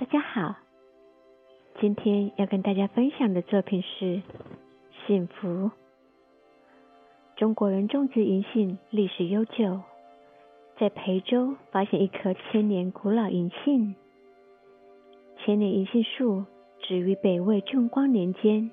[0.00, 0.56] 大家好，
[1.78, 4.04] 今天要跟大家分享的作品是
[5.06, 5.48] 《幸福》。
[7.36, 9.82] 中国人种植银杏历史悠久，
[10.78, 13.94] 在培州发现一棵千年古老银杏。
[15.44, 16.46] 千年银杏树
[16.78, 18.70] 植于北魏正光年间，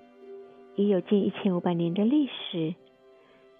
[0.77, 2.73] 已有近一千五百年的历史，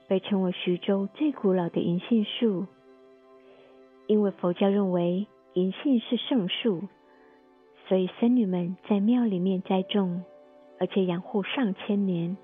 [0.08, 2.66] 被称为徐州最古老的银杏树。
[4.08, 6.84] 因为佛教认为银杏是圣树。
[7.88, 10.24] 所以僧侣们在庙里面栽种，
[10.80, 12.36] 而且养护上千年。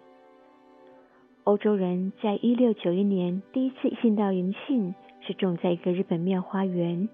[1.44, 7.10] 欧洲人在一六九一年第一次信到银杏，是种在一个日本庙花园。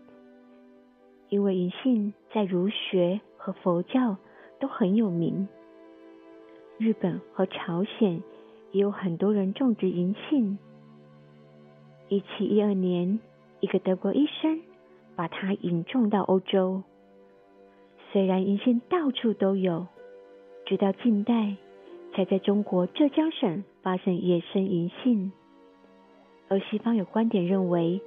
[1.29, 4.17] 因为银杏在儒学和佛教
[4.59, 5.47] 都很有名，
[6.77, 8.21] 日本和朝鲜
[8.71, 10.59] 也有很多人种植银杏。
[12.09, 13.19] 一七一二年，
[13.59, 14.61] 一个德国医生
[15.15, 16.83] 把它引种到欧洲。
[18.11, 19.85] 虽然银杏到处都有，
[20.65, 21.55] 直到近代
[22.13, 25.31] 才在中国浙江省发现野生银杏。
[26.47, 28.01] 而西方有观点认为，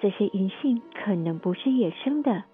[0.00, 2.44] 这些银杏可能不是野生的，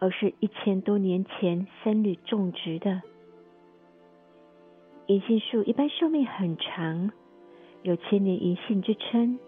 [0.00, 3.00] 而是一千多年前僧侣种植的。
[5.06, 7.12] 银杏树一般寿命很长，
[7.82, 9.38] 有千年银杏之称。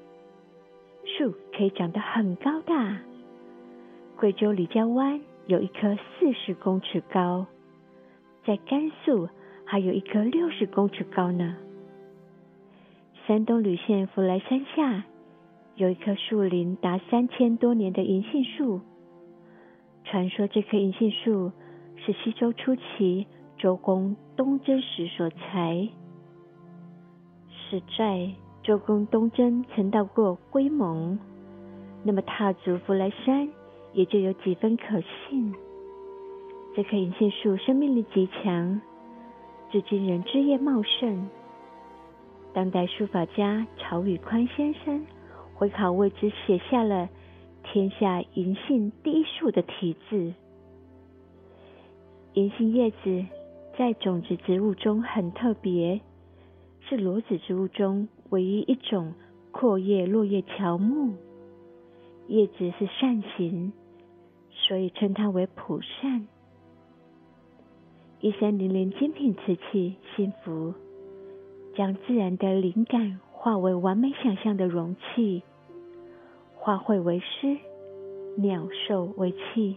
[1.04, 3.00] 树可以长得很高大。
[4.16, 5.20] 贵州李家湾。
[5.46, 7.46] 有一棵四十公尺高，
[8.44, 9.28] 在甘肃
[9.64, 11.56] 还有一棵六十公尺高呢。
[13.26, 15.04] 山东莒县福来山下
[15.74, 18.80] 有一棵树龄达三千多年的银杏树，
[20.04, 21.52] 传说这棵银杏树
[21.96, 23.26] 是西周初期
[23.58, 25.88] 周公东征时所采。
[27.48, 28.30] 史在
[28.62, 31.18] 周公东征曾到过龟蒙，
[32.02, 33.48] 那么踏足福来山。
[33.92, 35.54] 也就有几分可信。
[36.74, 38.80] 这棵银杏树生命力极强，
[39.70, 41.28] 至今仍枝叶茂盛。
[42.52, 45.04] 当代书法家曹宇宽先生
[45.54, 47.08] 回考为之写下了
[47.62, 50.32] “天下银杏第一树”的题字。
[52.34, 53.26] 银杏叶子
[53.76, 56.00] 在种子植物中很特别，
[56.88, 59.12] 是裸子植物中唯一一种
[59.50, 61.14] 阔叶落叶乔木，
[62.30, 63.72] 叶子是扇形。
[64.52, 66.28] 所以称它为蒲扇。
[68.20, 70.74] 一三零零精品瓷器，幸福，
[71.74, 75.42] 将自然的灵感化为完美想象的容器，
[76.54, 77.56] 花卉为诗，
[78.36, 79.76] 鸟兽为器，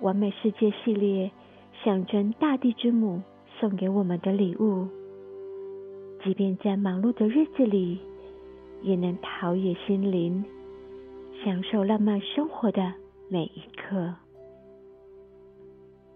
[0.00, 1.32] 完美世界系列
[1.82, 3.20] 象征大地之母
[3.58, 4.86] 送给我们的礼物，
[6.22, 7.98] 即便在忙碌的日子里，
[8.82, 10.44] 也能陶冶心灵，
[11.44, 12.92] 享受浪漫生活的。
[13.28, 14.21] 每一刻。